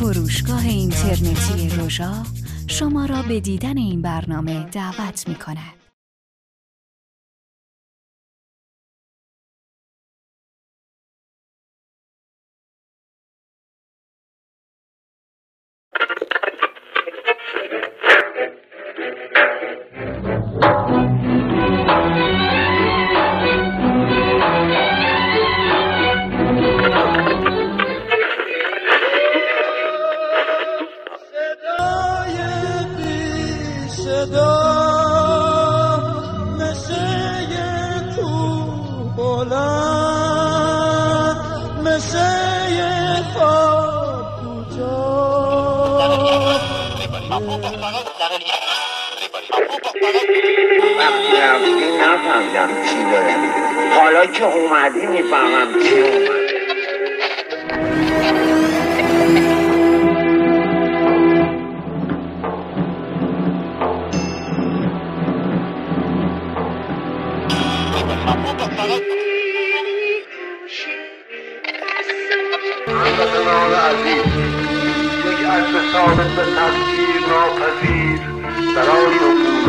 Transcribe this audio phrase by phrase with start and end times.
[0.00, 2.12] فروشگاه اینترنتی روژا
[2.66, 5.79] شما را به دیدن این برنامه دعوت می کند.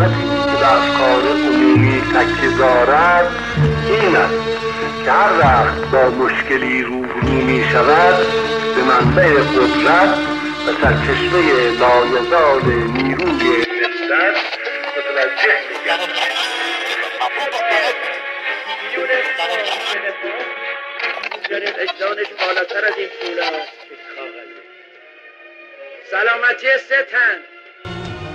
[0.02, 3.32] حکومتی که به افکار عمومی تکیه دارد
[3.90, 4.34] این است
[5.06, 8.16] که هر وقت با مشکلی روبرو می شود
[8.76, 10.18] به منبع قدرت
[10.68, 14.36] و سرچشمه لایزال نیروی نسبت
[14.98, 16.32] متوجه می گردد.
[21.80, 23.42] اجدانش بالاتر پول
[26.12, 27.51] سلامتی سه تن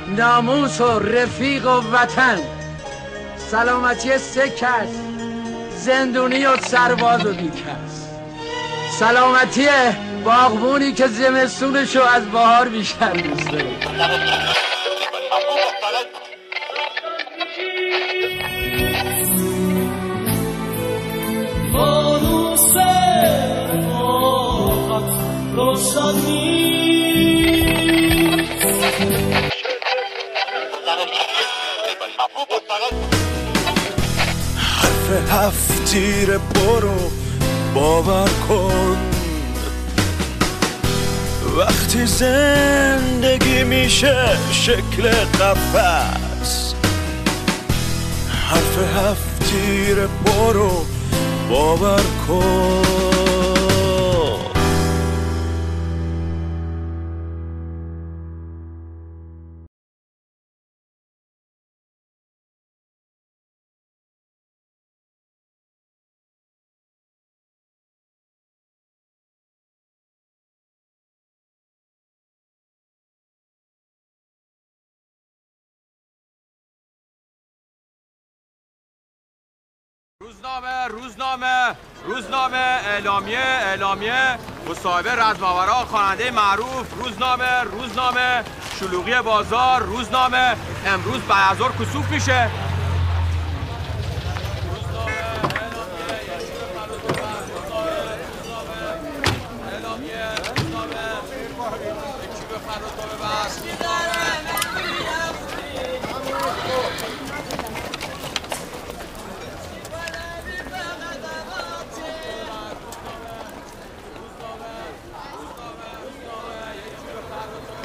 [0.09, 2.39] ناموس و رفیق و وطن.
[3.51, 4.89] سلامتی سه کس
[5.77, 8.07] زندونی و سرباز و بیکس
[8.99, 9.69] سلامتی
[10.25, 13.77] باغبونی که زمستونشو از بهار بیشتر دوست داره.
[34.59, 37.11] حرف هفت تیر برو
[37.75, 38.97] باور کن.
[41.57, 46.75] وقتی زندگی میشه شکل قفس.
[48.51, 50.87] حرف هفت تیر برو
[51.51, 53.16] باور کن.
[80.27, 84.39] روزنامه روزنامه روزنامه اعلامیه اعلامیه
[84.71, 88.45] مصاحبه رزماورا خواننده معروف روزنامه روزنامه
[88.81, 92.51] شلوغی بازار روزنامه امروز بعد از کسوف میشه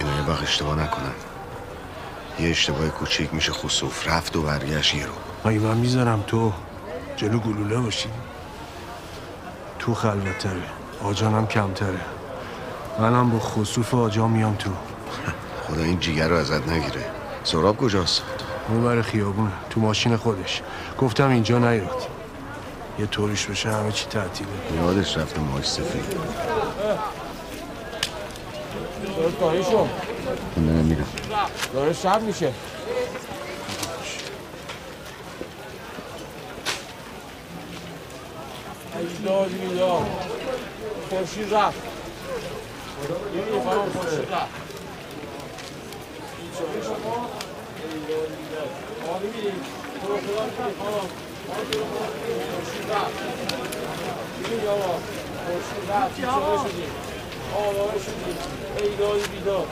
[0.02, 1.14] اینا یه وقت اشتباه نکنن.
[2.40, 5.12] یه اشتباه کوچیک میشه خصوف رفت و برگشت یه رو.
[5.46, 6.54] مگه من می‌ذارم تو.
[7.16, 8.10] جلو گلوله باشی.
[9.80, 10.62] تو خلوتره
[11.04, 12.00] آجانم کمتره.
[13.00, 14.70] منم با خصوف آجا میام تو.
[15.68, 17.06] خدا این جیگر رو ازت نگیره.
[17.44, 18.22] سراب کجاست؟
[18.70, 19.52] اون بر خیابونه.
[19.70, 20.62] تو ماشین خودش.
[20.98, 22.08] گفتم اینجا نیاد.
[23.00, 24.50] یه طوریش بشه همه چی تعطیله.
[24.76, 26.18] یادش رفته ماش سفید.
[30.58, 31.08] من دارم میرم.
[31.74, 32.54] داره شب میشه.
[39.00, 40.06] ایداد ایداد
[41.10, 41.82] خورشید رفت.
[43.34, 44.50] این خانم خورشید رفت.
[52.62, 53.06] خورشید رفت
[55.46, 57.02] خورشید رفت.
[57.56, 58.38] آواره شدیم
[58.78, 59.68] ایداد بیداد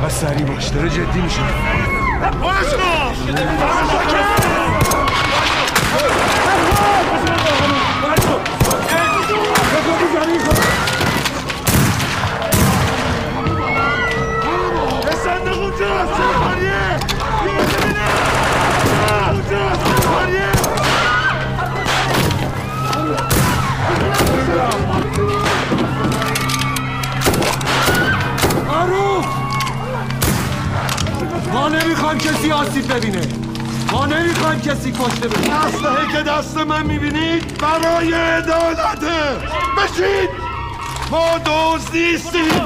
[0.00, 1.40] فقط سریع باش داره جدی میشه.
[2.40, 2.86] معروف
[31.56, 33.20] ما نمی‌خوایم کسی آسیب ببینه.
[33.92, 35.64] ما نمی‌خوایم کسی کشته بشه.
[35.66, 39.22] اسلحه که دست من می‌بینید برای عدالته
[39.78, 40.30] بشید
[41.10, 42.62] ما دزد نیستیم.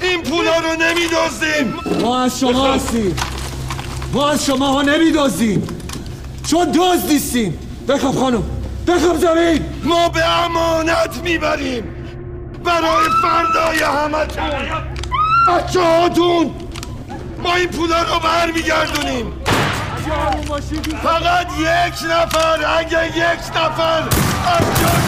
[0.00, 3.16] این پولا رو نمیدزدیم ما از شما هستیم.
[4.12, 5.66] ما از شما ها نمیدازیم
[6.46, 7.58] چون دوست نیستیم.
[7.88, 8.42] بخواب خانم.
[8.86, 9.64] بخواب زمین.
[9.84, 11.84] ما به امانت می‌بریم.
[12.64, 14.50] برای فردای همتون
[15.48, 16.50] بچه هاتون
[17.42, 19.32] ما این پولا رو برمیگردونیم.
[21.02, 24.02] فقط یک نفر اگه یک نفر
[24.46, 25.04] از جاش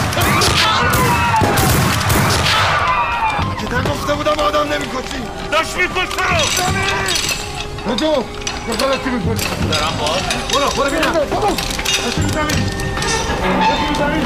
[3.59, 5.21] که نگفته بودم آدم نمی‌کشی.
[5.51, 8.23] داشت میکش برو بدو
[8.69, 9.41] دخالتی می‌کنی؟
[9.71, 10.21] دارم باز.
[10.53, 11.13] برو برو بینم
[13.99, 14.23] زمین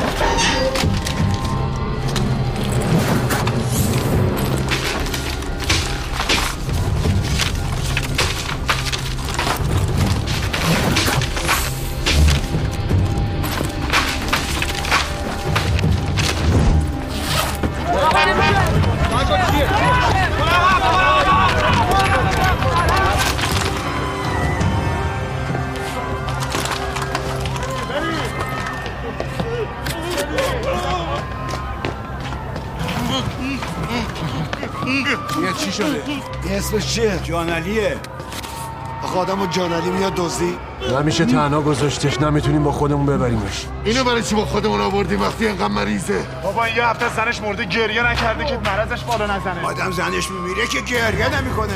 [36.88, 37.98] چیه؟ جانالیه
[39.04, 40.58] آخه آدم و جانالی میاد دزدی؟
[41.00, 42.22] نمیشه تنها گذاشتش.
[42.22, 43.66] نمی‌تونیم با خودمون ببریمش.
[43.84, 47.66] اینو برای چی با خودمون آوردیم وقتی انقدر مریضه؟ بابا این یه هفته زنش مرده
[47.66, 49.66] گریه نکرده که مرضش بالا نزنه.
[49.66, 51.74] آدم زنش میمیره که گریه نمی‌کنه.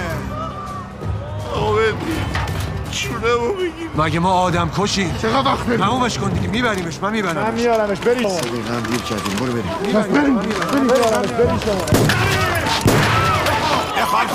[2.91, 6.47] چونه بگیم مگه ما آدم کشیم چقدر وقت بریم؟ تمومش کن دیگه.
[6.47, 7.97] میبریمش من می‌برم میارمش.
[7.97, 8.27] برید.
[8.27, 9.35] دقیقا دیر کردیم.
[9.39, 10.01] برو بریم.
[10.01, 10.35] پس بریم.
[10.35, 10.87] بریم.
[10.87, 11.59] بریم.
[11.59, 11.85] شما
[14.01, 14.27] بخواب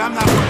[0.00, 0.49] با آدم نخوره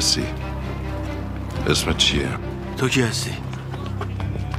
[0.00, 0.24] هستی؟
[1.66, 2.28] اسمت چیه؟
[2.76, 3.30] تو کی هستی؟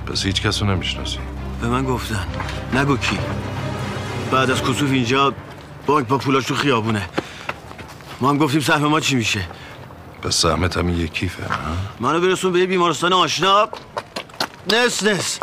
[0.07, 1.19] پس هیچ کس رو نمی‌شناسی
[1.61, 2.27] به من گفتن
[2.73, 3.17] نگو کی
[4.31, 5.33] بعد از کسوف اینجا
[5.85, 7.09] بانک با پولاش تو خیابونه
[8.19, 9.41] ما هم گفتیم سهم ما چی میشه
[10.21, 11.59] پس سهمت هم یک کیفه ها؟
[11.99, 13.69] منو برسون به یه بیمارستان آشنا
[14.73, 15.39] نس نس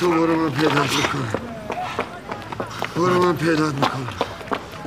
[0.00, 1.28] تو برو من پیدات می‌کنم
[2.96, 4.08] برو من پیدات می‌کنم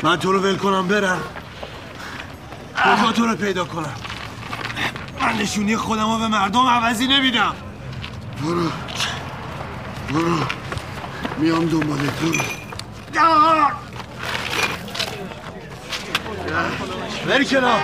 [0.03, 1.19] من تو رو ول کنم برم.
[2.83, 3.95] کجا تو رو پیدا کنم.
[5.21, 7.55] من نشونی خودم رو به مردم عوضی نمیدم.
[8.41, 8.71] برو.
[10.13, 10.37] برو.
[11.37, 12.31] میام دنبال تو.
[17.27, 17.81] بری کنار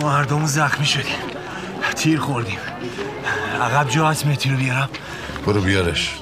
[0.00, 1.16] ما هر دومون زخمی شدیم.
[1.96, 2.58] تیر خوردیم.
[3.60, 4.88] عقب جا هست مهدی رو بیارم.
[5.46, 6.14] برو بیارش.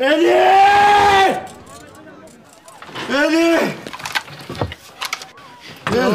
[0.00, 0.32] ادی
[3.10, 3.56] ادی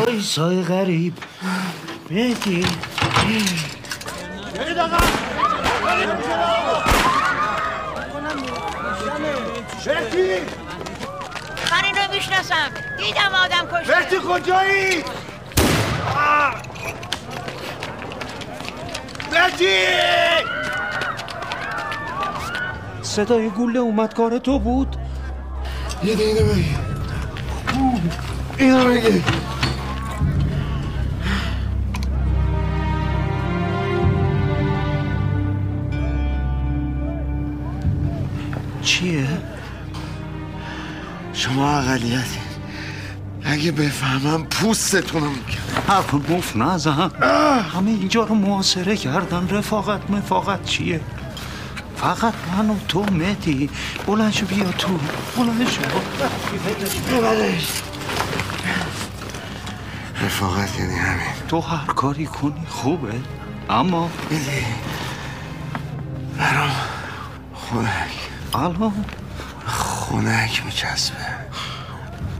[0.07, 1.13] ایسای غریب.
[2.09, 2.65] مهدی.
[5.83, 6.15] من این رو
[12.15, 12.71] می‌شناسم.
[12.97, 13.97] دیدم آدم کشته.
[13.97, 15.03] مهدی کجایی؟
[19.31, 19.77] مهدی
[23.01, 24.95] صدای گوله اومد کار تو بود؟
[26.03, 26.75] یه دقیقه بگی.
[28.57, 29.23] اینو بگی.
[41.97, 42.39] شما اقلیتی
[43.43, 47.11] اگه بفهمم پوستتونو می‌کنم حرف مفت نزن
[47.73, 49.47] همه اینجا رو محاصره کردن.
[49.49, 51.01] رفاقت مفاقت چیه؟
[51.97, 53.69] فقط من و تو مهدی.
[54.07, 54.99] بلند شو بیا تو.
[55.37, 55.81] بلند شو.
[57.11, 57.67] ببرش
[60.21, 61.27] رفاقت یعنی همین.
[61.47, 63.13] تو هر کاری کنی خوبه.
[63.69, 64.09] اما
[66.37, 66.71] برام
[67.53, 69.05] خونک الان
[69.65, 71.24] خونک میچسبه.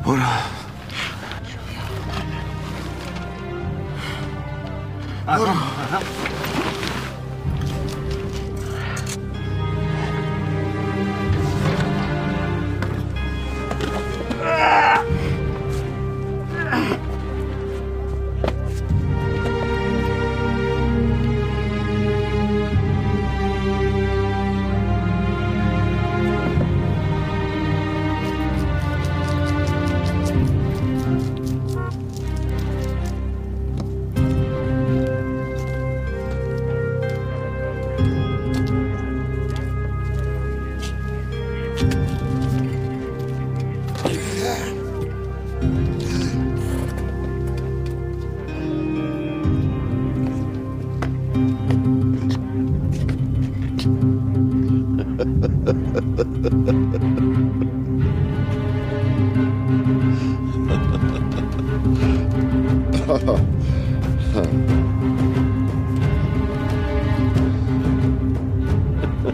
[0.06, 0.22] برو
[5.28, 5.54] برو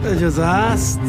[0.04, 1.00] اجازه است؟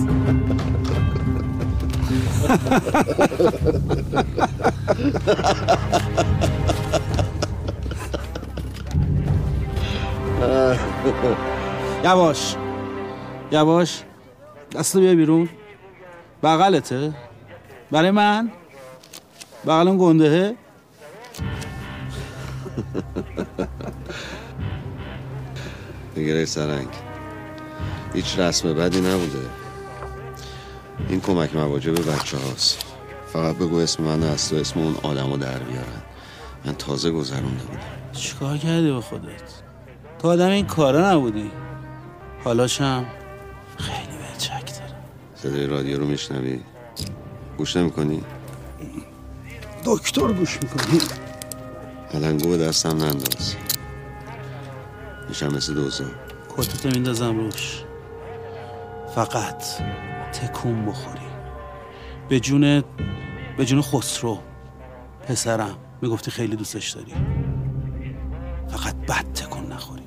[12.04, 12.56] یواش.
[13.52, 14.04] یواش.
[14.76, 15.50] دستو بیا بیرون.
[16.44, 17.14] بغلته.
[17.92, 18.52] برای من؟
[19.66, 20.56] بغل اون گندهه
[26.18, 27.03] نگره سرنگ.
[28.13, 29.39] هیچ رسم بدی نبوده.
[31.10, 32.86] این کمک مواجه به بچه هاست.
[33.34, 36.01] فقط بگو اسم من از تو اسم اون آدم رو در بیارن.
[36.65, 38.12] من تازه گذرونده بودم.
[38.12, 39.41] چیکار کردی به خودت؟
[40.20, 41.51] تو آدم این کارا نبودی.
[42.43, 43.05] حالاشم
[43.77, 45.03] خیلی به چک دارم
[45.36, 46.60] صدای رادیو رو میشنوی؟
[47.58, 48.24] گوش نمی‌کنی؟
[49.86, 51.00] دکتر گوش می‌کنی.
[52.13, 53.55] علنگو به دستم ننداز.
[55.29, 56.05] میشم مثل دوزا.
[56.58, 57.84] کتتو میندازم روش.
[59.15, 59.63] فقط
[60.34, 61.20] تکون بخوری.
[62.29, 62.84] به جون
[63.58, 64.38] به جون خسرو
[65.27, 65.75] پسرم.
[66.01, 67.13] می‌گفتی خیلی دوستش داری.
[68.67, 70.03] فقط بد تکون نخوری.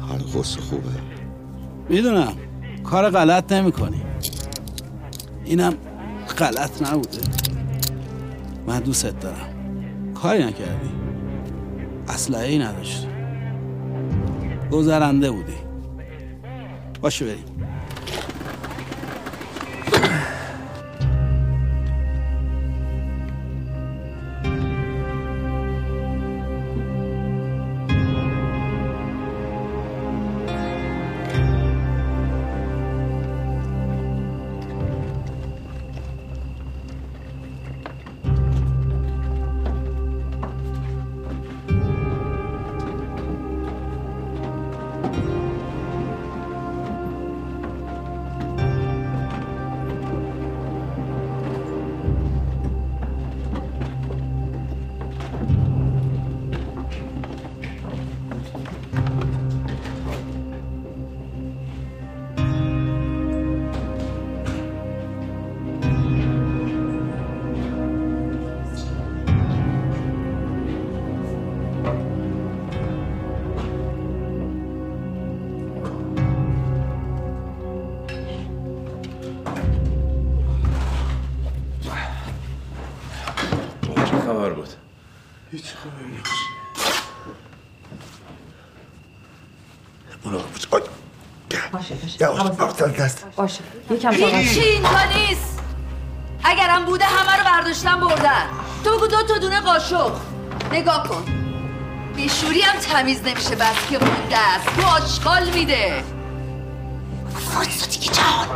[0.00, 0.90] حال خسرو خوبه؟
[1.88, 2.32] می‌دونم.
[2.84, 4.02] کار غلط نمی کنی
[5.44, 5.74] اینم
[6.38, 7.22] غلط نبوده.
[8.66, 9.54] من دوستت دارم.
[10.14, 10.90] کاری نکردی.
[12.08, 13.09] اسلحه ای نداشتی.
[14.70, 15.56] گذرنده بودی.
[17.00, 17.44] باشه بریم.
[90.24, 90.36] برو
[90.70, 90.80] آی.
[91.72, 92.22] باشه باشه.
[92.22, 93.24] یواش باختن دست.
[93.36, 93.60] باشه.
[93.90, 95.60] یکم هیچی اینجا نیست.
[96.44, 98.46] اگرم بوده همه رو برداشتن بردن
[98.84, 100.12] تو بگو دو تا دونه قاشق.
[100.72, 101.24] نگاه کن.
[102.16, 106.04] بیشوری هم تمیز نمیشه بس که مونده است تو آشغال میده.
[107.54, 108.48] وایسا دیگه جهان.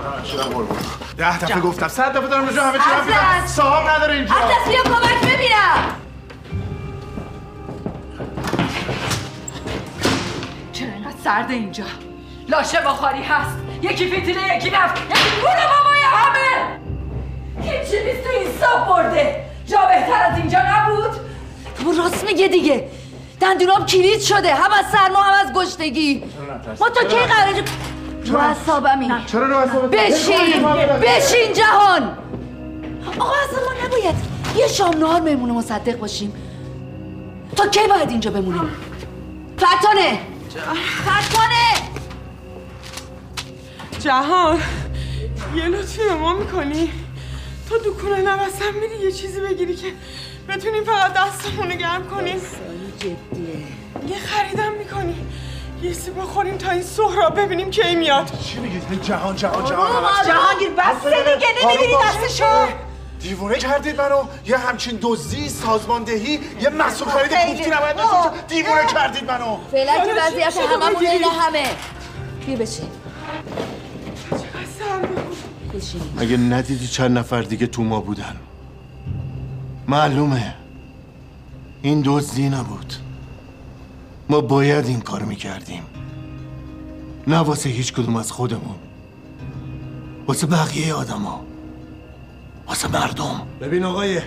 [1.16, 1.88] ده دفعه گفتم.
[1.88, 2.78] صد دفعه دارم راجع همه
[3.42, 3.48] چی.
[3.48, 4.34] صاحب نداره اینجا.
[4.34, 5.96] عزیز بیا کمک ببینم.
[11.24, 11.84] سرد اینجا.
[12.48, 13.56] لاشه بخاری هست.
[13.82, 15.02] یکی فیتیله یکی نفت.
[15.10, 16.78] یکی گوره بابای همه.
[17.62, 19.44] هیچی نیست تو این صاف برده.
[19.66, 21.10] جا بهتر از اینجا نبود.
[21.82, 22.88] تو راست میگه دیگه.
[23.40, 24.54] دندونام کلید شده.
[24.54, 26.24] هم از سرما هم از گشتگی.
[26.80, 27.64] ما تا کی قراره
[28.24, 30.62] رو اصابمی چرا رو؟ بشین.
[31.02, 32.18] بشین جهان.
[33.18, 34.14] آقا اصلا ما نباید.
[34.56, 36.32] یه شام نهار مهمون مصدق باشیم.
[37.56, 38.70] تا کی باید اینجا بمونیم؟
[39.60, 40.18] فتانه
[40.60, 41.90] فتانه
[44.00, 44.60] جهان
[45.54, 46.92] یه لطفی به ما می‌کنی؟
[47.70, 49.92] تا دکونه نوستم میری یه چیزی بگیری که
[50.48, 52.40] بتونیم فقط دستمون رو گرم کنیم.
[54.08, 55.26] یه خریدم می‌کنی.
[55.82, 58.30] یه سی بخوریم تا این سهراب ببینیم کی میاد.
[58.44, 60.26] چی میگید جهان جهان جهان.
[60.26, 62.66] جهانگیر بس دیگه نمی‌بینی دستشو.
[63.24, 68.32] دیوونه کردید منو؟ یه همچین دزدی سازماندهی یه مسئول خرید کوفتی نباید اینجا.
[68.48, 69.56] دیوونه کردید منو.
[69.72, 71.66] فعلا که وضعیت هممون اینه همه.
[72.46, 72.88] بیا بشین.
[76.16, 78.36] مگه ندیدی چند نفر دیگه تو ما بودن.
[79.88, 80.54] معلومه.
[81.82, 82.94] این دزدی نبود.
[84.28, 85.82] ما باید این کار می‌کردیم.
[87.26, 88.76] نه واسه هیچ کدوم از خودمون.
[90.26, 91.44] واسه بقیه آدما.
[92.66, 93.46] واسه مردم.
[93.60, 94.20] ببین آقای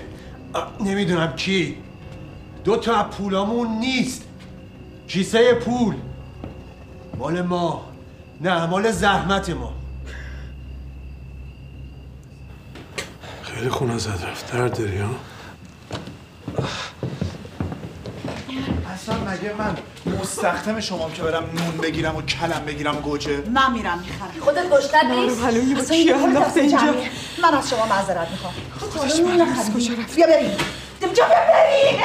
[0.79, 1.77] نمی‌دونم کی.
[2.63, 4.23] دو تا از پولامون نیست.
[5.07, 5.95] کیسه پول.
[7.17, 7.85] مال ما.
[8.41, 9.73] نه مال زحمت ما.
[13.43, 15.09] خیلی خونه زد رفت درد داری ها؟
[19.09, 19.77] اصلا مگه من
[20.19, 24.31] مستخدم شما که برم نون بگیرم و کلم بگیرم گوجه؟ من میرم می‌خرم.
[24.39, 25.43] خودت گشتت نیست؟
[25.79, 27.09] اصلا این کار دست جمعیه.
[27.43, 28.53] من از شما معذرت می‌خوام.
[28.79, 29.21] خودش
[30.15, 30.57] بیا بریم.
[31.01, 31.99] اینجا بیا بریم.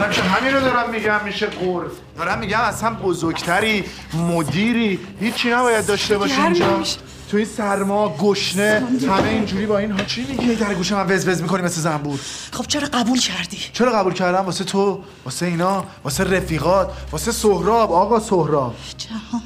[0.00, 5.86] من که همین رو دارم میگم میشه قرف دارم میگم اصلا بزرگتری مدیری هیچی نباید
[5.86, 6.76] داشته باشی گرم اینجا.
[6.76, 6.98] میشه.
[7.34, 11.42] تو این سرما گشنه همه اینجوری با اینها چی میگی؟ در گوش من وز وز
[11.42, 12.20] می‌کنی مثل زنبور.
[12.52, 17.92] خب چرا قبول کردی؟ چرا قبول کردم؟ واسه تو واسه اینا واسه رفیقات واسه سهراب
[17.92, 18.74] آقا سهراب.
[18.98, 19.42] جهان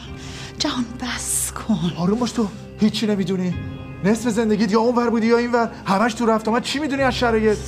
[0.58, 1.92] جهان بس کن.
[1.98, 2.46] آروم باش تو
[2.80, 3.54] هیچی نمی‌دونی.
[4.04, 5.70] نصف زندگیت یا اونور بودی یا اینور.
[5.86, 6.48] همش تو رفت.
[6.48, 7.58] آمد چی می‌دونی از شرایط؟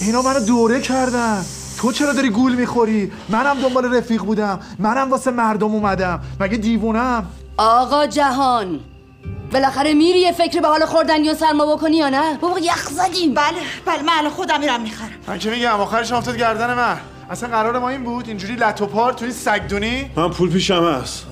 [0.00, 1.44] اینا منو دوره کردن.
[1.78, 4.60] تو چرا داری گول می‌خوری؟ منم دنبال رفیق بودم.
[4.78, 6.20] منم واسه مردم اومدم.
[6.40, 8.80] مگه دیوونم؟ آقا جهان
[9.52, 13.34] بالاخره میری یه فکر به حال خوردن یا سرما بکنی یا نه؟ بابا یخ زدیم.
[13.34, 15.10] بله بله من الان خودم میرم می‌خرم.
[15.26, 16.96] من که میگم آخرش افتاد گردن من.
[17.30, 21.26] اصلا قرار ما این بود اینجوری لتو پار توی سگدونی من پول پیشم هست.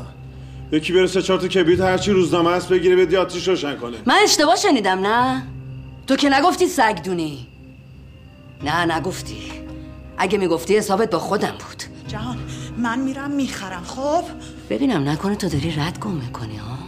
[0.72, 3.96] یکی بره سه چهار تا کبریت هرچی روزنامه هست بگیره به آتیش روشن کنه.
[4.06, 5.42] من اشتباه شنیدم نه؟
[6.06, 7.46] تو که نگفتی سگدونی
[8.62, 9.52] نه نگفتی.
[10.18, 11.82] اگه می‌گفتی حسابت با خودم بود.
[12.08, 12.38] جهان
[12.78, 14.24] من میرم می‌خرم خب؟
[14.70, 16.87] ببینم نکنه تو داری رد گم می‌کنی ها؟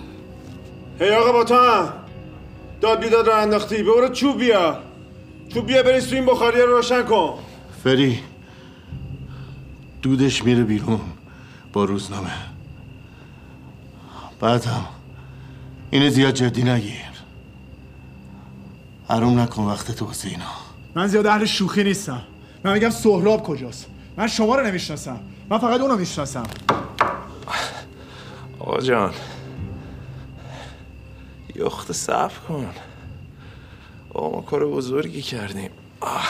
[1.01, 1.93] هی آقا با تو هم.
[2.81, 3.83] داد بیداد رو انداختی.
[3.83, 4.79] برو چوب بیا.
[5.55, 7.39] چوب بیا بریز تو این بخاری رو روشن کن.
[7.85, 8.21] فری
[10.03, 11.01] دودش میره بیرون
[11.73, 12.33] با روزنامه.
[14.41, 14.85] بعد هم
[15.91, 17.11] اینو زیاد جدی نگیر.
[19.09, 20.45] حروم نکن وقت تو واسه اینا.
[20.95, 22.23] من زیاد اهل شوخی نیستم.
[22.65, 23.87] من میگم سهراب کجاست؟
[24.17, 25.21] من شما رو نمی‌شناسم.
[25.51, 26.47] من فقط اونو می‌شناسم.
[28.59, 29.13] آقا جان.
[31.61, 32.70] یخت صبر کن.
[34.14, 35.70] آقا ما کار بزرگی کردیم.
[36.01, 36.29] آه.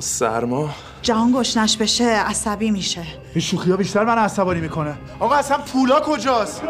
[0.00, 0.70] سرما.
[1.02, 3.02] جهان گشنش بشه عصبی میشه.
[3.34, 4.94] این شوخی ها بیشتر من عصبانی می‌کنه.
[5.20, 6.62] آقا اصلا پولا کجاست؟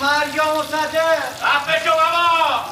[0.00, 0.96] عمر یا مصدق
[1.42, 2.64] رفت شو بابا.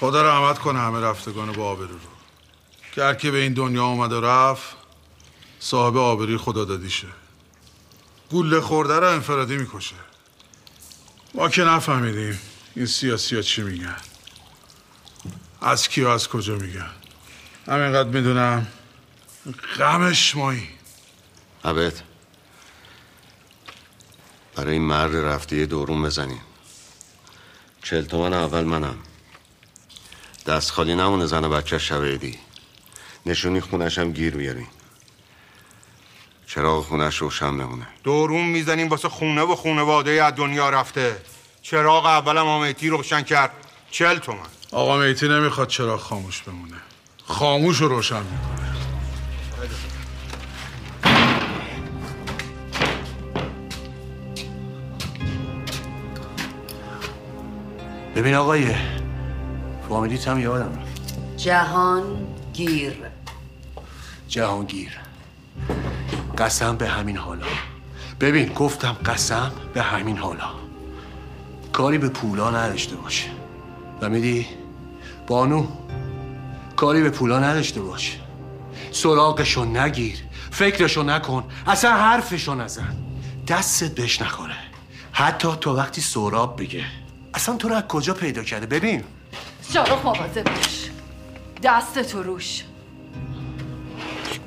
[0.00, 1.98] خدا رحمت کنه همه رفتگان با آبرو رو.
[2.94, 4.76] که هر که به این دنیا آمد و رفت
[5.60, 7.08] صاحب آبری خدا دادیشه.
[8.30, 9.96] گوله خورده رو انفرادی می‌کشه.
[11.34, 12.40] ما که نفهمیدیم
[12.76, 13.96] این سیاسی ها چی میگن.
[15.60, 16.90] از کی و از کجا میگن.
[17.66, 18.66] همینقدر می‌دونم
[19.78, 20.71] غمش مایی.
[21.64, 21.92] عبد
[24.56, 26.40] برای این مرد رفته یه دورون بزنیم
[27.82, 28.98] چل تومن اول منم.
[30.46, 32.38] دست خالی نمونه زن و بچه شب عیدی
[33.26, 34.68] نشونی خونش هم گیر بیاریم
[36.46, 37.86] چراغ خونش روشن بمونه.
[38.04, 41.16] دورون می‌زنیم واسه خونه و خونواده از دنیا رفته.
[41.62, 43.50] چراغ اولم آمیتی روشن کرد.
[43.90, 44.46] چل تومن.
[44.72, 46.76] آقا میتی نمی‌خواد چراغ خاموش بمونه.
[47.26, 48.71] خاموش رو روشن می‌کنه.
[58.16, 58.66] ببین آقای
[59.88, 60.78] فامیلیت هم یادم
[61.36, 62.02] جهان
[62.52, 62.96] گیر.
[64.28, 64.98] جهانگیر
[66.38, 67.46] قسم به همین حالا.
[68.20, 70.50] ببین گفتم قسم به همین حالا.
[71.72, 73.28] کاری به پولا نداشته باشه
[74.00, 74.46] فهمیدی؟
[75.26, 75.66] بانو
[76.76, 78.18] کاری به پولا نداشته باش.
[78.90, 80.16] سراغشو نگیر
[80.50, 82.96] فکرشو نکن اصلا حرفشو نزن.
[83.48, 84.56] دستت بهش نخوره.
[85.12, 86.84] حتی تو وقتی سراب بگه.
[87.34, 89.04] اصلا تو رو از کجا پیدا کرده؟ ببین.
[89.72, 90.90] شارخ مواظب باش.
[91.62, 92.64] دست تو روش.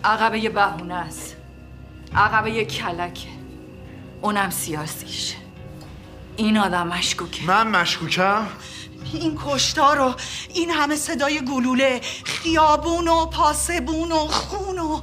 [0.03, 1.35] عقبه یه بهونه است.
[2.15, 3.27] عقبه یه کلکه.
[4.21, 5.35] اونم سیاسیش
[6.37, 7.45] این آدم مشکوکه.
[7.45, 8.47] من مشکوکم؟
[9.13, 10.15] این کشتار و
[10.53, 15.01] این همه صدای گلوله خیابون و پاسبون و خون و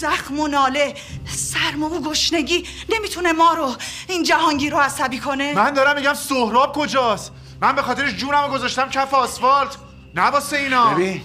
[0.00, 0.94] زخم و ناله
[1.26, 3.74] سرما و گشنگی نمی‌تونه ما رو
[4.08, 8.52] این جهانگیر رو عصبی کنه؟ من دارم میگم سهراب کجاست؟ من به خاطرش جونم رو
[8.52, 9.76] گذاشتم کف آسفالت.
[10.14, 10.94] نه واسه اینا.
[10.94, 11.22] ببین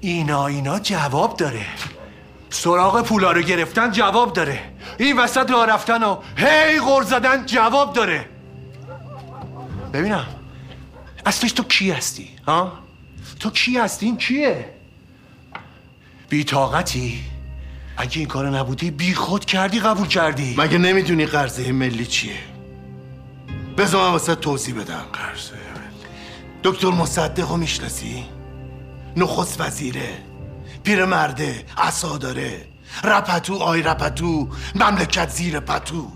[0.00, 1.66] اینا اینا جواب داره.
[2.50, 4.72] سراغ پولا رو گرفتن جواب داره.
[4.98, 8.28] این وسط راه رفتن و هی غر زدن جواب داره.
[9.92, 10.26] ببینم
[11.26, 12.72] اصلش تو کی هستی؟ ها؟
[13.40, 14.74] تو کی هستی؟ این کیه؟
[16.28, 17.20] بیتاقتی
[18.00, 20.54] اگه این کار نبودی بی خود کردی قبول کردی.
[20.58, 22.32] مگه نمی‌دونی قرضه ملی چیه؟
[23.78, 25.04] بذار من واسه توضیح بدم.
[25.12, 25.58] قرضه
[26.64, 28.24] دکتر مصدق رو می‌شناسی؟
[29.16, 30.08] نخست وزیره
[30.82, 32.64] پیرمرده عصا داره
[33.04, 36.08] رپتو آی رپتو مملکت زیر پتو.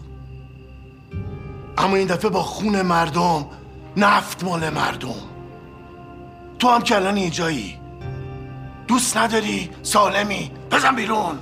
[1.79, 3.47] اما این دفعه با خون مردم
[3.97, 5.14] نفت مال مردم.
[6.59, 7.79] تو هم که الان اینجایی.
[8.88, 10.51] دوست نداری؟ سالمی.
[10.71, 11.38] بزن بیرون.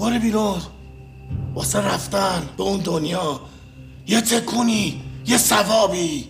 [0.00, 0.60] باره بیرون.
[1.54, 3.40] واسه رفتن به اون دنیا.
[4.06, 6.28] یه تکونی یه ثوابی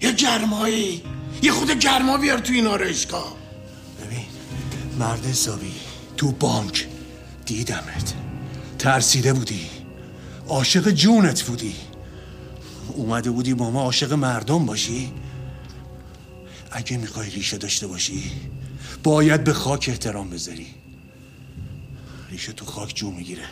[0.00, 1.02] یه گرمایی.
[1.42, 3.36] یه خود گرما بیار تو این آرایشگاه
[4.98, 5.72] مرد حسابی
[6.16, 6.86] تو بانک
[7.46, 8.14] دیدمت.
[8.78, 9.70] ترسیده بودی.
[10.48, 11.74] عاشق جونت بودی.
[12.94, 15.12] اومده بودی با ما عاشق مردم باشی.
[16.72, 18.32] اگه می‌خوای ریشه داشته باشی
[19.02, 20.75] باید به خاک احترام بذاری.
[22.36, 23.44] ریشه تو خاک جون می‌گیره.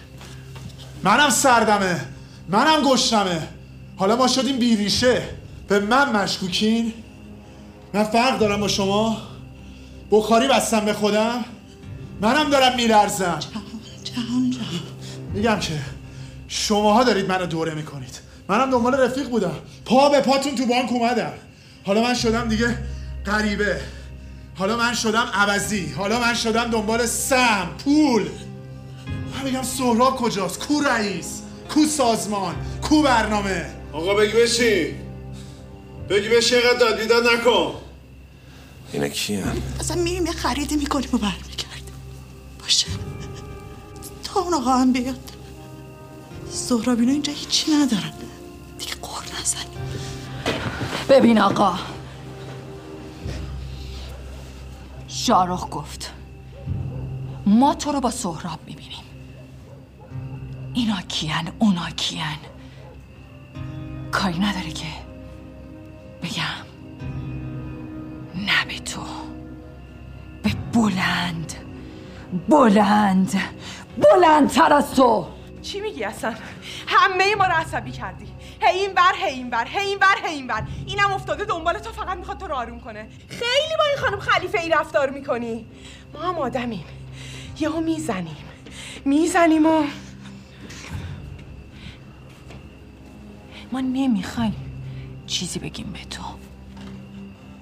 [1.02, 2.00] منم سردمه.
[2.48, 3.48] منم گشنمه.
[3.96, 5.22] حالا ما شدیم بی ریشه.
[5.68, 6.92] به من مشکوکین.
[7.94, 9.22] من فرق دارم با شما.
[10.10, 11.44] بخاری بستم به خودم.
[12.20, 13.38] منم دارم میلرزم.
[14.04, 14.80] جهان جهان.
[15.34, 15.80] میگم که
[16.48, 18.20] شماها دارید منو دوره می‌کنید.
[18.48, 19.56] منم دنبال رفیق بودم.
[19.84, 21.32] پا به پاتون تو بانک اومدم.
[21.86, 22.78] حالا من شدم دیگه
[23.26, 23.80] غریبه.
[24.54, 25.92] حالا من شدم عوضی.
[25.92, 28.28] حالا من شدم دنبال سم پول.
[29.44, 31.42] میگم سهراب کجاست؟ کو رئیس؟
[31.74, 34.94] کو سازمان؟ کو برنامه؟ آقا بگی بشین
[36.08, 37.74] بگی بشین اینقدر داد بیداد نکن.
[38.92, 41.94] اینا کیان؟ اصلا میریم یه خریدی می‌کنیم و برمیگردیم.
[42.60, 42.86] باشه.
[44.24, 45.30] تا اون آقا هم بیاد.
[46.50, 48.12] سهراب اینا اینجا هیچی ندارن.
[48.78, 49.78] دیگه قور نزنیم
[51.08, 51.78] ببین آقا.
[55.08, 56.10] شارخ گفت
[57.46, 59.03] ما تو رو با سهراب می‌بینیم.
[60.74, 62.38] اینا کیان اونا کیان.
[64.12, 64.86] کاری نداره که
[66.22, 66.64] بگم.
[68.34, 69.00] نه به تو.
[70.42, 71.52] به بلند.
[72.48, 73.40] بلند.
[73.98, 75.26] بلندتر از تو.
[75.62, 76.34] چی میگی اصلا؟
[76.86, 78.26] همه ما رو عصبی کردی.
[78.60, 81.78] هی این بر هی این بر هی این بر هی این بر اینم افتاده دنبال
[81.78, 83.08] تو فقط می‌خواد تو رو آروم کنه.
[83.28, 85.66] خیلی با این خانم خلیفه ای رفتار می‌کنی.
[86.14, 86.84] ما هم آدمیم.
[87.60, 88.36] یهو می‌زنیم.
[89.04, 89.84] می‌زنیم و
[93.74, 94.54] ما نمی‌خوایم
[95.26, 96.22] چیزی بگیم به تو.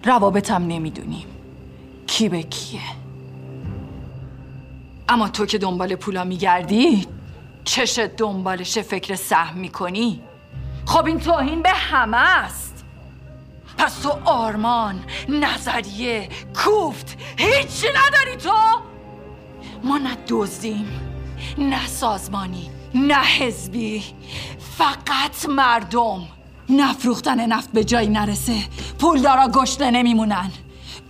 [0.05, 1.27] روابطم نمی‌دونیم
[2.07, 2.81] کی به کیه؟
[5.09, 7.07] اما تو که دنبال پولا میگردی
[7.65, 10.21] چشت دنبالش فکر سهم می‌کنی؟
[10.87, 12.85] خب این توهین به همه است.
[13.79, 18.57] پس تو آرمان نظریه کوفت هیچی نداری تو.
[19.85, 20.87] ما نه دزدیم
[21.59, 24.05] نه سازمانی نه حزبی.
[24.79, 26.29] فقط مردم.
[26.69, 28.63] نفروختن نفت به جایی نرسه.
[28.99, 30.51] پولدارا گشنه نمیمونن.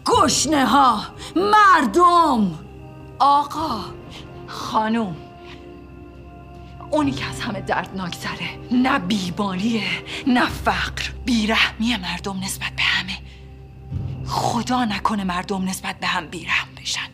[0.06, 1.02] گشنه ها
[1.36, 2.58] مردم.
[3.18, 3.80] آقا
[4.46, 5.16] خانوم.
[6.90, 9.82] اونی که از همه دردناکتره نه بیماریه
[10.26, 11.02] نه فقر.
[11.24, 13.18] بیرحمی مردم نسبت به همه.
[14.26, 17.08] خدا نکنه مردم نسبت به هم بیرحم بشن.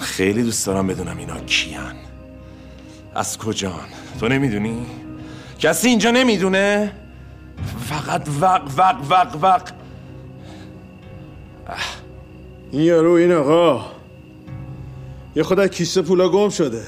[0.00, 2.09] خیلی دوست دارم بدونم اینا کیان.
[3.14, 3.88] از کجان
[4.20, 4.86] تو نمی‌دونی؟
[5.58, 6.92] کسی اینجا نمی‌دونه؟
[7.88, 9.70] فقط وق وق وق وق.
[12.70, 13.90] این یارو این آقا.
[15.36, 16.82] یه خود از کیسه پولا گم شده.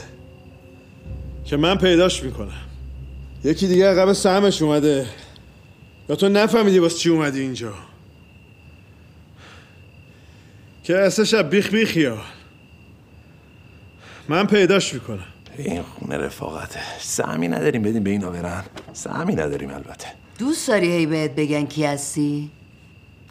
[1.45, 2.63] که من پیداش می‌کنم.
[3.45, 5.07] یکی دیگه عقب سهمش اومده.
[6.09, 7.75] یا تو نفهمیدی واسه چی اومدی اینجا؟
[10.85, 12.19] که اصلا شب بیخ بیخیا
[14.29, 15.32] من پیداش می‌کنم.
[15.59, 20.07] این خونه رفاقته سهمی نداریم بدیم به اینا برن سهمی نداریم البته
[20.39, 22.51] دوست داری هی بهت بگن کی هستی؟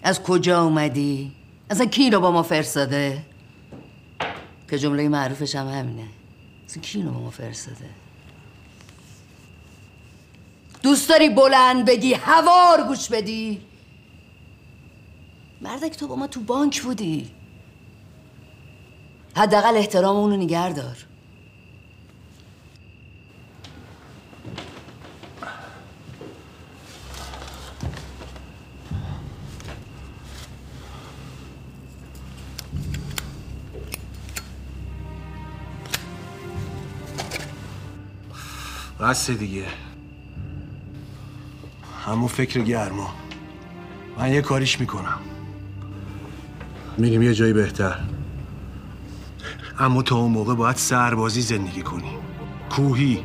[0.03, 1.31] از کجا اومدی؟
[1.69, 3.21] اصلا کی رو با ما فرستاده؟
[4.69, 6.07] که جمله معروفش هم همینه
[6.69, 7.89] اصلا کی رو با ما فرستاده؟
[10.83, 13.61] دوست داری بلند بگی هوار گوش بدی؟
[15.61, 17.29] مردک تو با ما تو بانک بودی
[19.35, 20.97] حداقل احترام اونو نگه دار
[39.01, 39.65] بس دیگه.
[42.05, 43.13] همون فکر گرما.
[44.17, 45.19] من یه کاریش می‌کنم.
[46.97, 47.99] میریم یه جایی بهتر.
[49.79, 52.17] اما تا اون موقع باید سربازی زندگی کنی.
[52.69, 53.23] کوهی.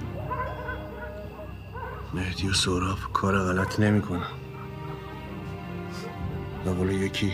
[2.14, 4.30] مهدی و سهراب کار غلط نمی‌کنن.
[6.64, 7.32] به یکی.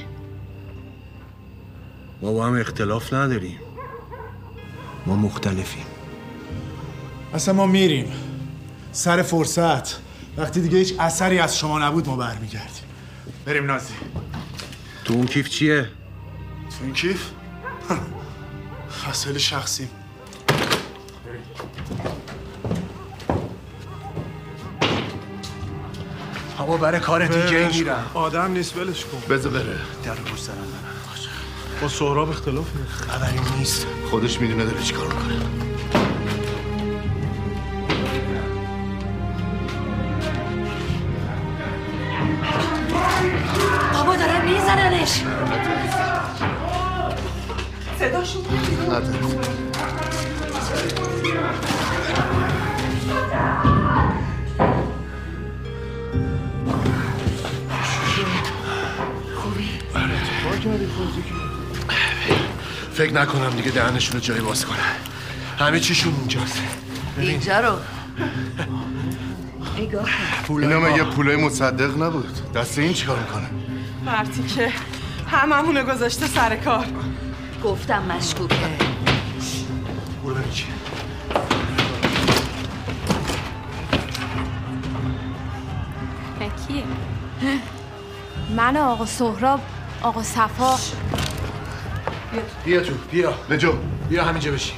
[2.23, 3.59] ما با هم اختلاف نداریم.
[5.07, 5.87] ما مختلفیم.
[7.35, 8.32] اصلا ما میریم.
[8.93, 9.97] سر فرصت.
[10.37, 12.85] وقتی دیگه هیچ اثری از شما نبود ما برمیگردیم.
[13.45, 13.95] بریم نازی.
[15.05, 17.27] تو اون کیف چیه؟ تو این کیف؟
[19.11, 19.89] وسایل شخصی.
[26.59, 27.95] بابا برای کار دیگه کن.
[28.15, 29.35] آدم نیست ولش کن.
[29.35, 29.79] بذار بره.
[30.05, 30.55] در پشت سرم.
[30.55, 30.67] برم.
[31.83, 32.93] با سهراب اختلاف نیست.
[32.93, 33.87] خبری نیست.
[34.11, 35.72] خودش می‌دونه داره چیکار می‌کنه.
[45.03, 45.23] میزننش
[47.99, 48.43] صداشون
[62.95, 64.79] فکر نکنم دیگه دهنشون رو جایی باز کنه
[65.59, 66.63] همه چیشون اونجاست
[67.19, 67.79] اینجا رو.
[69.79, 70.09] نگاه
[70.49, 70.63] کن.
[70.63, 73.51] اینا مگه پولای مصدق نبود؟ دست این چیکار می‌کنه؟
[74.07, 74.73] مرتی که
[75.33, 76.87] هممونو گذاشته سر کار.
[77.65, 78.57] گفتم مشکوکه.
[80.25, 80.67] برو ببین چیه
[86.69, 86.85] کیه؟
[88.57, 89.61] من آقا سهراب
[90.03, 90.79] آقا صفا.
[92.65, 92.95] بیا تو.
[93.11, 93.73] بیا نجو
[94.09, 94.77] بیا همینجا بشین.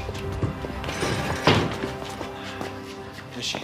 [3.39, 3.61] بشین.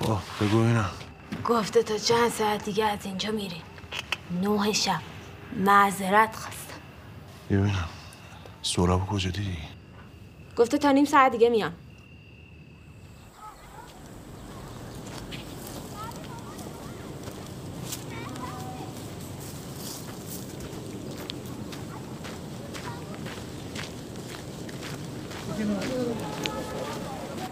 [0.00, 1.07] اوه بگو اینا.
[1.48, 3.62] گفته تا چند ساعت دیگه از اینجا میرین
[4.42, 5.00] نه شب.
[5.56, 6.80] معذرت خواستم.
[7.50, 7.88] ببینم.
[8.62, 9.58] سهراب کجا دیدی؟
[10.56, 11.72] گفته تا نیم ساعت دیگه میان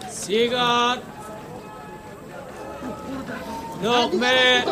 [0.09, 1.16] سیگار.
[3.83, 4.63] نقمه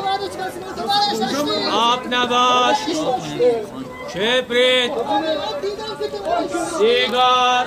[1.73, 2.77] آب نواش
[4.13, 4.91] کبریت
[6.79, 7.65] سیگار.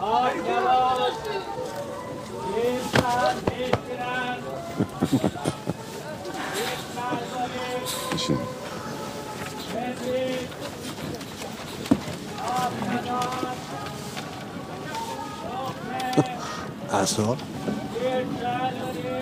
[0.00, 1.14] آب نواش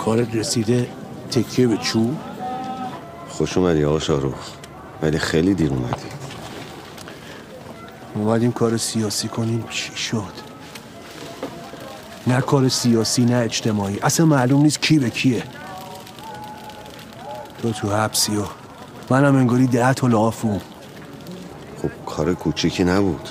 [0.04, 0.88] کارت رسیده
[1.30, 2.16] تکیه به چوب؟
[3.28, 4.50] خوش اومدی آقا شاروخ
[5.02, 6.06] ولی خیلی دیر اومدی.
[8.14, 9.64] اومدیم کار سیاسی کنیم.
[9.70, 10.32] چی شد؟
[12.26, 13.98] نه کار سیاسی نه اجتماعی.
[14.02, 15.42] اصلا معلوم نیست کی به کیه.
[17.62, 18.44] تو تو حبسی و
[19.10, 20.60] منم انگاری ده تا لافوم.
[21.82, 23.28] خب کار کوچیکی نبود.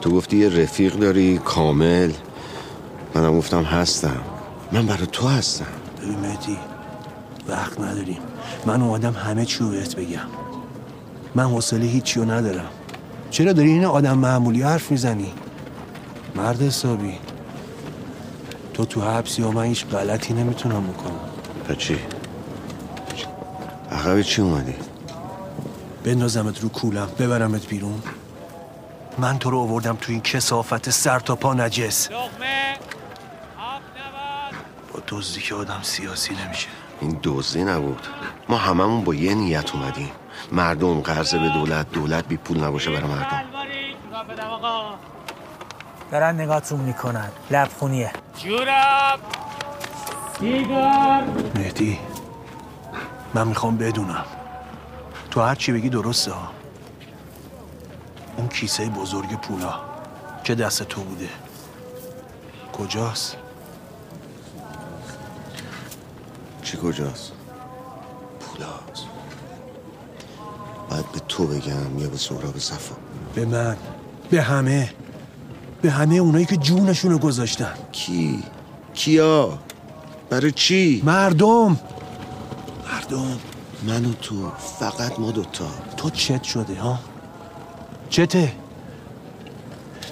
[0.00, 2.12] تو گفتی یه رفیق داری کامل.
[3.14, 4.20] منم گفتم هستم.
[4.72, 5.66] من برای تو هستم.
[6.02, 6.58] ببین مهدی
[7.48, 8.18] وقت نداریم
[8.66, 10.18] من اومدم همه چی رو بهت بگم.
[11.34, 12.68] من حوصله هیچی رو ندارم.
[13.30, 15.32] چرا داری این آدم معمولی حرف می‌زنی؟
[16.36, 17.18] مرد حسابی.
[18.74, 21.20] تو تو حبسی و من هیچ غلطی نمی‌تونم بکنم.
[21.68, 21.98] پس چی؟
[23.90, 24.74] عقب چی اومدی؟
[26.04, 28.02] بندازمت رو کولم ببرمت بیرون.
[29.18, 32.08] من تو رو آوردم تو این کسافت سر تا پا نجس.
[35.12, 36.68] دزدی که آدم سیاسی نمیشه.
[37.00, 38.06] این دزدی نبود.
[38.48, 40.10] ما هممون با یه نیت اومدیم.
[40.52, 43.42] مردم قرض به دولت دولت بی پول نباشه برای مردم.
[46.10, 47.28] دارن نگاهتون می‌کنن.
[47.50, 48.12] لبخونیه.
[48.38, 49.20] جوراب.
[50.38, 51.22] سیگار.
[51.54, 51.98] مهدی
[53.34, 54.24] من می‌خوام بدونم.
[55.30, 56.50] تو هر چی بگی درسته ها.
[58.36, 59.80] اون کیسه بزرگ پولا
[60.44, 61.28] که دست تو بوده؟
[62.72, 63.36] کجاست؟
[66.62, 67.32] چی کجاست؟
[68.40, 69.06] پولاست.
[70.90, 72.94] باید به تو بگم یا به سهراب صفا.
[73.34, 73.76] به من
[74.30, 74.92] به همه.
[75.82, 77.74] به همه اونایی که جونشونو گذاشتن.
[77.92, 78.42] کی؟
[78.94, 79.58] کیا؟
[80.30, 81.80] برای چی؟ مردم.
[82.92, 83.38] مردم.
[83.86, 85.68] من و تو فقط ما دوتا.
[85.96, 86.98] تو چت شده ها؟
[88.10, 88.52] چته؟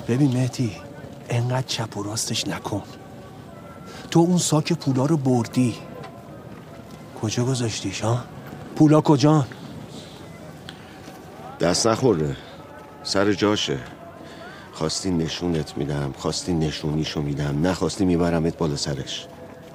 [0.08, 0.72] ببین مهدی
[1.28, 2.82] انقدر چپ و راستش نکن.
[4.10, 5.74] تو اون ساک پولا رو بردی.
[7.22, 8.24] کجا گذاشتیش ها؟
[8.76, 9.46] پولا کجان
[11.60, 12.36] دست نخورده.
[13.02, 13.78] سر جاشه.
[14.72, 17.66] خواستی نشونت میدم خواستی نشونیشو میدم.
[17.66, 19.26] نخواستی میبرمت بالا سرش.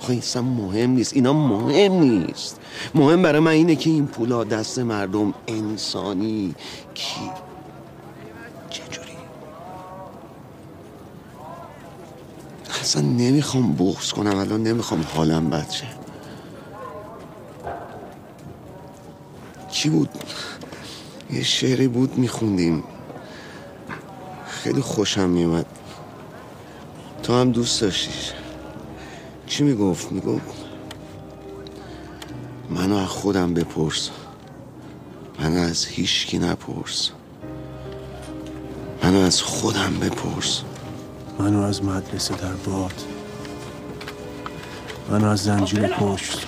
[0.01, 1.13] آخه اصلا مهم نیست.
[1.13, 2.59] اینا مهم نیست.
[2.95, 6.55] مهم برای من اینه که این پولا دست مردم انسانی
[6.93, 7.31] کی؟
[8.69, 9.17] چجوری؟
[12.81, 14.37] اصلا نمی‌خوام بغض کنم.
[14.37, 16.04] الان نمی‌خوام حالم بد شه.
[19.85, 20.09] چی بود؟
[21.31, 22.83] یه شعری بود میخوندیم.
[24.47, 25.65] خیلی خوشم میومد
[27.23, 28.31] تو هم دوست داشتیش
[29.47, 30.65] چی می‌گفت؟ می‌گفت
[32.69, 34.09] منو از خودم بپرس.
[35.39, 37.09] منو از هیچکی نپرس.
[39.03, 40.61] منو از خودم بپرس.
[41.39, 43.01] منو از مدرسه در باد.
[45.09, 46.47] منو از زنجیر پشت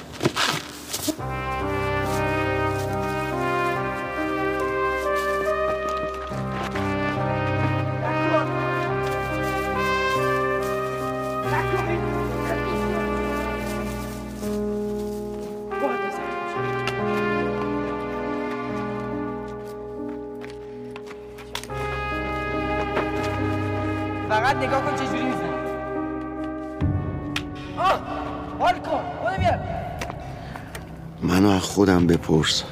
[32.08, 32.64] بپرس.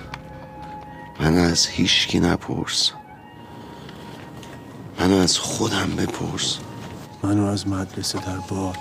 [1.19, 2.91] منو از هیچکی نپرس.
[4.99, 6.57] منو از خودم بپرس.
[7.23, 8.77] منو از مدرسه در باد.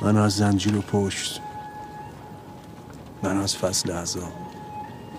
[0.00, 1.40] منو از زنجیر و پشت.
[3.22, 4.32] منو از فصل عذاب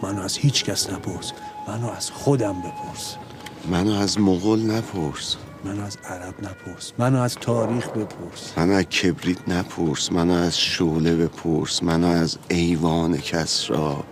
[0.02, 1.32] منو از هیچ کس نپرس.
[1.68, 3.16] منو از خودم بپرس.
[3.70, 5.38] منو از مغول نپرس.
[5.66, 8.58] منو از عرب نپرس منو از تاریخ بپرس.
[8.58, 14.04] منو از کبریت نپرس منو از شعله بپرس منو از ایوان کسرا.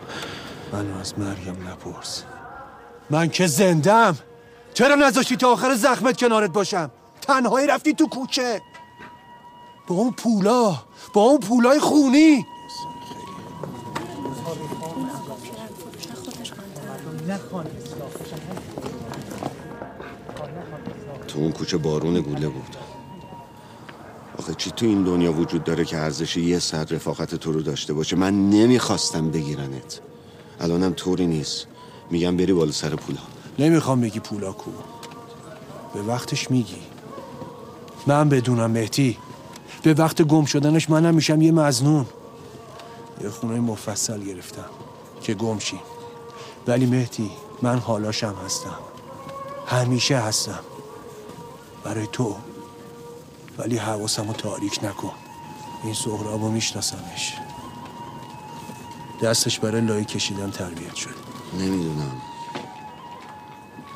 [0.74, 2.24] منو از مریم نپرس.
[3.10, 4.18] من که زندم
[4.74, 6.91] چرا نذاشتی تا آخر زخمت کنارت باشم؟
[7.22, 8.62] تنهایی رفتی تو کوچه.
[9.88, 10.84] با اون پولا
[11.14, 12.45] با اون پولای خونی.
[21.34, 22.76] تو اون کوچه بارون گوله بود.
[24.38, 27.94] آخه چی تو این دنیا وجود داره که ارزش یه سر رفاقت تو رو داشته
[27.94, 30.00] باشه؟ من نمی‌خواستم بگیرنت.
[30.60, 31.68] الانم طوری نیست.
[32.12, 33.20] میگم بری بالا سر پولا.
[33.60, 34.72] نمی‌خوام بگی پولا کو.
[35.94, 36.82] به وقتش میگی.
[38.08, 39.18] من بدونم مهدی.
[39.84, 42.06] به وقت گم شدنش منم میشم یه مزنون.
[43.24, 44.70] یه خونه مفصل گرفتم
[45.22, 45.80] که گم شی
[46.68, 47.32] ولی مهدی
[47.62, 48.80] من حالاشم هستم.
[49.68, 50.60] همیشه هستم.
[51.84, 52.36] برای تو.
[53.58, 55.12] ولی حواسم رو تاریک نکن.
[55.84, 57.34] این سهراب رو میشناسمش.
[59.22, 61.16] دستش برای لای کشیدن تربیت شد.
[61.60, 62.22] نمی‌دونم.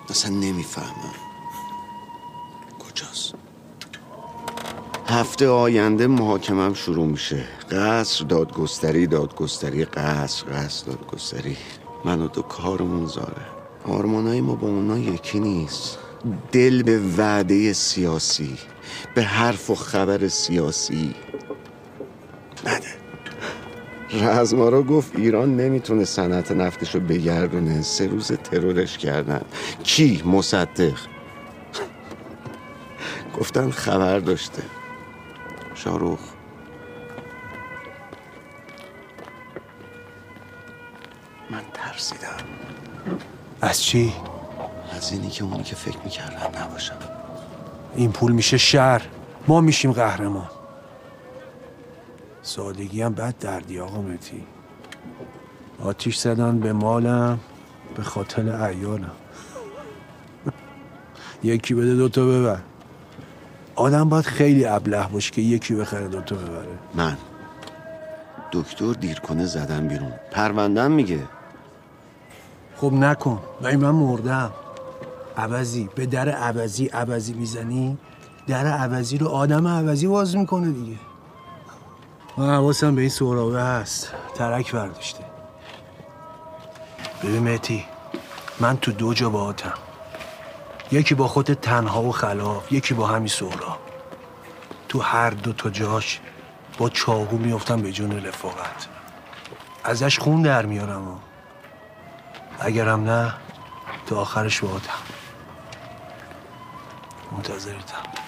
[0.10, 1.14] اصلا نمی‌فهمم.
[2.80, 3.34] کجاست؟
[5.08, 7.46] هفته آینده محاکمم شروع میشه.
[7.72, 11.58] قصر دادگستری دادگستری قصر قصر دادگستری.
[12.06, 13.46] من و تو کارمون زاره.
[13.86, 15.98] آرمانای ما با اونا یکی نیست.
[16.52, 18.58] دل به وعده سیاسی
[19.16, 21.16] به حرف و خبر سیاسی
[22.66, 22.98] بده.
[24.14, 27.82] رزمارا گفت ایران نمی‌تونه صنعت نفتشو بگردونه.
[27.82, 29.42] سه روز ترورش کردن.
[29.84, 30.98] کی؟ مصدق.
[33.40, 34.64] گفتن خبر داشته.
[35.76, 36.20] شاروخ.
[41.50, 42.38] من ترسیدم.
[43.62, 44.14] از چی؟
[44.98, 46.96] از اینی که اونی که فکر می‌کردم نباشم
[47.96, 49.02] این پول میشه شهر.
[49.48, 50.50] ما میشیم قهرمان.
[52.42, 54.44] سادگی هم بد دردی آقا متی
[55.84, 57.40] آتیش زدن به مالم
[57.96, 59.12] به خاطر ایالم
[61.44, 62.60] یکی بده دوتا ببر.
[63.76, 66.78] آدم باید خیلی ابله باشه که یکی بخره دوتا ببره.
[66.96, 67.18] من.
[68.52, 70.14] دکتر دیر کنه زدم بیرون.
[70.32, 71.24] پروندم میگه.
[72.78, 73.40] خب نکن.
[73.62, 74.52] و من مردم.
[75.38, 77.98] عوضی به در عوضی عوضی می‌زنی
[78.48, 80.98] در عوضی رو آدم عوضی باز می‌کنه دیگه.
[82.38, 84.14] من حواسم به این سهرابه هست.
[84.36, 85.24] ترک برداشته.
[87.24, 87.86] ببین مهتی
[88.60, 89.74] من تو دو جا باهاتم.
[90.92, 93.80] یکی با خود تنها و خلاف یکی با همین سهراب.
[94.90, 96.20] تو هر دو تا جاش
[96.78, 98.88] با چاقو میفتم به جون رفاقت.
[99.84, 101.16] ازش خون در میارم و
[102.60, 103.34] اگرم نه
[104.08, 105.17] تا آخرش باهاتم.
[107.32, 108.27] منتظرتم.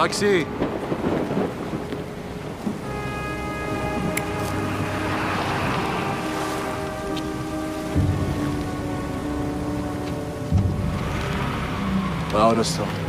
[0.00, 0.46] Taxi!
[12.34, 12.99] Out of.